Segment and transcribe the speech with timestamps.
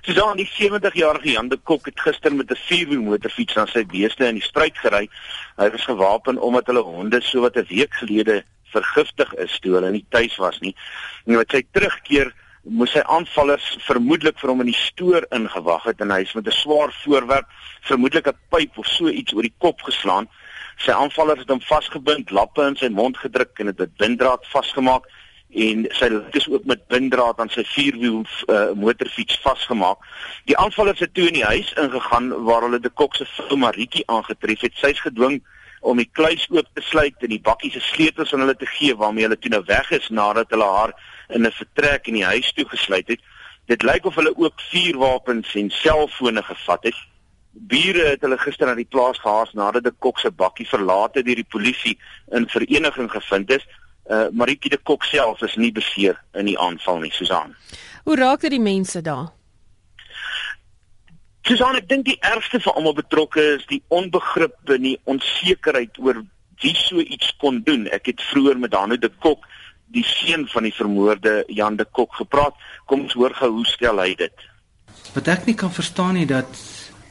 [0.00, 4.24] Susan, die 70-jarige Jan de Kok het gister met 'n vierwiel motorfiets na sy beeste
[4.24, 5.08] in die stryd gery.
[5.56, 9.90] Hy was gewapen omdat hulle honde so wat 'n week gelede vergiftig is toe hulle
[9.90, 10.74] nie tuis was nie.
[11.26, 12.32] En wat sy terugkeer
[12.62, 16.46] moes sy aanvallers vermoedelik vir hom in die stoor ingewag het en hy is met
[16.46, 17.46] 'n swaar voorwerp,
[17.82, 20.28] vermoedelik 'n pyp of so iets oor die kop geslaan.
[20.78, 25.04] Sy aanvallers het hom vasgebind, lappe in sy mond gedruk en dit met binddraad vasgemaak
[25.50, 29.98] en sy het dus ook met binddraad aan sy vierwiel uh, motorfiets vasgemaak.
[30.46, 34.06] Die aanvallers het toe in die huis ingegaan waar hulle die kok se vrou Maritjie
[34.06, 34.78] aangetref het.
[34.78, 35.40] Sy's gedwing
[35.80, 38.94] om die kluis oop te sluit en die bakkie se sleutels aan hulle te gee
[38.94, 40.94] waarmee hulle toe nou weg is nadat hulle haar
[41.28, 43.20] in 'n vertrek in die huis toe gesluit het.
[43.66, 46.98] Dit lyk of hulle ook vuurwapens en selfone gevat het.
[47.52, 51.26] Bure het hulle gister na die plaas gehaas nadat die kok se bakkie verlaat het
[51.26, 51.98] deur die polisie
[52.30, 53.66] in vereniging gevind is.
[54.10, 57.54] Uh, Maritjie de Kok self is nie beseer in die aanval nie, Susan.
[58.04, 59.28] Hoe raak dit die mense daar?
[61.46, 66.24] Susan, ek dink die ergste vir almal betrokke is die onbegrip en die onsekerheid oor
[66.64, 67.86] wie so iets kon doen.
[67.94, 69.46] Ek het vroeër met Dano de Kok,
[69.94, 72.58] die seun van die vermoorde Jan de Kok gepraat.
[72.90, 74.46] Kom ons hoor gou hoe stel hy dit.
[75.14, 76.50] Wat ek nie kan verstaan nie dat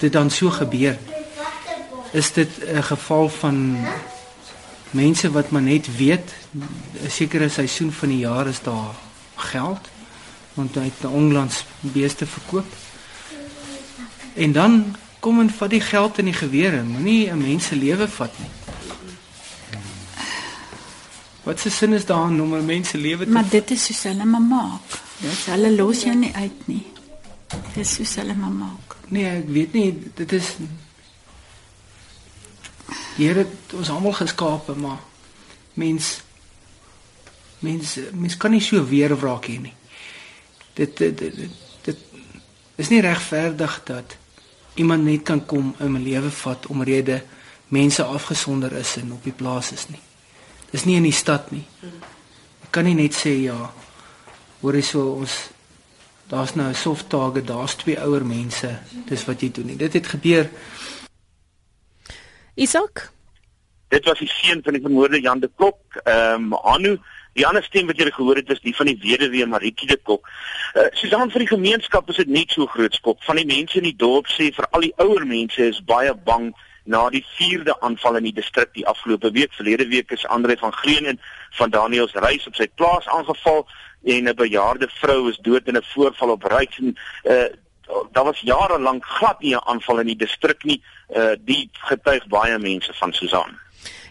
[0.00, 0.96] dit dan so gebeur.
[2.12, 3.56] Is dit 'n geval van
[4.92, 8.94] mense wat maar net weet 'n sekere seisoen van die jaar is daar
[9.34, 9.88] geld
[10.54, 12.66] want hy het 'n onlangs beeste verkoop.
[14.34, 18.08] En dan kom en vat die geld in die gewere, moenie 'n mens se lewe
[18.08, 18.50] vat nie.
[21.42, 24.02] Wat se sin is daar om 'n mens se lewe te Maar dit is soos
[24.02, 25.00] hulle maar maak.
[25.18, 26.86] Dis hulle los jou nie uit nie.
[27.74, 28.96] Dis soos hulle maar maak.
[29.08, 30.56] Nee, ek weet nie, dit is
[33.16, 35.00] Die Here het ons almal geskape, maar
[35.74, 36.20] mens
[37.62, 39.74] mens mens kan nie so weer wraak hê nie.
[40.74, 41.98] Dit dit dit, dit dit
[42.76, 44.16] is nie regverdig dat
[44.74, 47.22] iemand net kan kom in my lewe vat omrede
[47.68, 50.00] mense afgesonder is en op die plaas is nie.
[50.72, 51.64] Dis nie in die stad nie.
[52.64, 53.58] Ek kan nie net sê ja.
[54.62, 55.36] Hoor jy so ons
[56.32, 58.78] daar's nou 'n soft target, daar's twee ouer mense.
[59.06, 59.76] Dis wat jy doen nie.
[59.76, 60.50] Dit het gebeur
[62.54, 63.10] Isak.
[63.88, 66.98] Dit was die seun van die vermoorde Jan de Kok, ehm um, Anu.
[67.32, 70.28] Die ander stem wat jy gehoor het is die van die weduwee Maritjie de Kok.
[70.76, 73.22] Uh, Susan vir die gemeenskap is dit net so groot skok.
[73.24, 76.50] Van die mense in die dorp sê vir al die ouer mense is baie bang
[76.84, 79.54] na die vierde aanval in die distrik die afgelope week.
[79.56, 81.20] Verlede week is Andre van Greenen
[81.56, 83.64] van Daniels Reis op sy plaas aangeval
[84.04, 87.48] en 'n bejaarde vrou is dood in 'n voorval op Reis en uh,
[88.12, 90.82] daar was jare lank glad nie 'n aanval in die distrik nie.
[91.08, 93.58] Uh die getuig baie mense van Susan.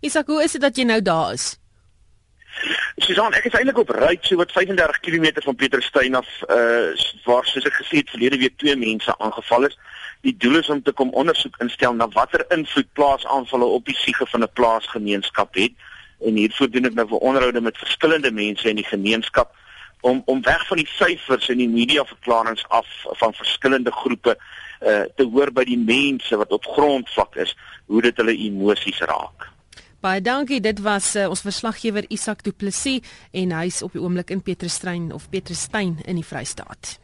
[0.00, 1.58] Isak, hoe is dit dat jy nou daar is?
[2.96, 6.92] Susan, ek is eintlik op ry so wat 35 km van Pieterstein af uh
[7.24, 9.78] waar soos ek gesê het verlede week twee mense aangeval is.
[10.20, 14.26] Die doel is om te kom ondersoek instel na watter invloed plaasaanvalle op die siege
[14.26, 15.72] van 'n plaasgemeenskap het.
[16.20, 19.54] En hiervoor doen ek nou onderhoude met verskillende mense in die gemeenskap
[20.00, 22.88] om om weg van die syfers en die media verklaringe af
[23.22, 24.36] van verskillende groepe
[24.80, 27.56] uh te hoor by die mense wat op grondvlak is
[27.86, 29.50] hoe dit hulle emosies raak.
[30.00, 30.62] Baie dankie.
[30.64, 33.04] Dit was uh, ons verslaggewer Isak Du Plessis
[33.36, 36.96] en hy's op die oomblik in Petrusstein of Petrusstein in die Vrystaat.